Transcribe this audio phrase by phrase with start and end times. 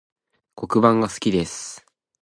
[0.55, 1.85] 黒板が好きです